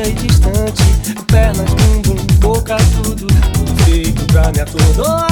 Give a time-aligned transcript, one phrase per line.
[0.00, 0.82] lisa e distante.
[1.26, 5.29] Pernas, bumbum, boca, tudo, tudo feito pra me atordoar.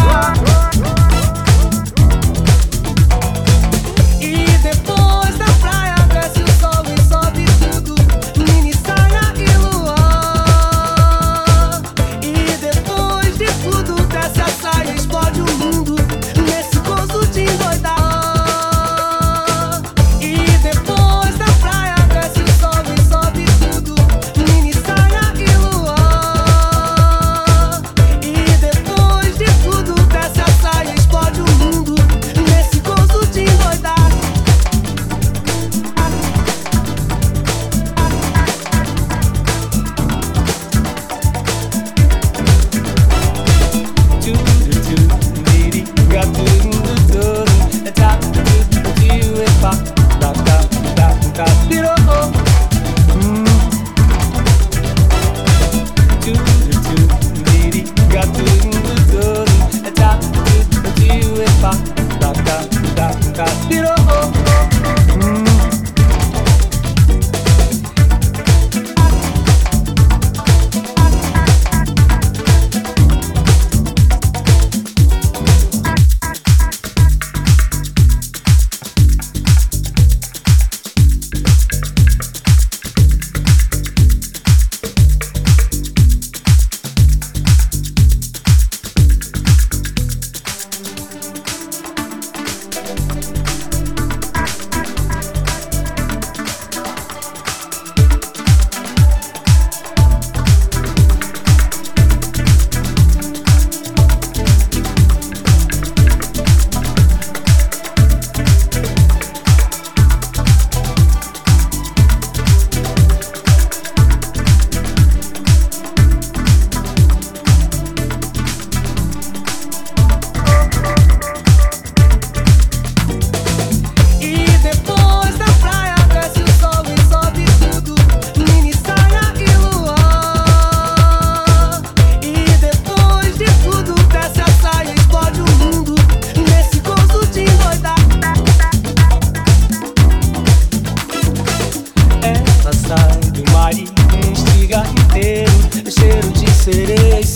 [63.38, 63.97] かってろ